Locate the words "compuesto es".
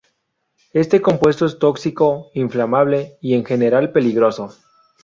0.99-1.59